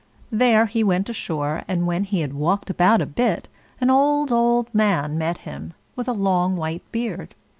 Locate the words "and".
1.67-1.85